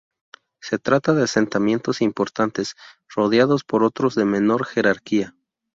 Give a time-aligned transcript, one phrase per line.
[0.59, 2.75] Se trata de asentamientos importantes
[3.07, 5.35] rodeados por otros de menor jerarquía.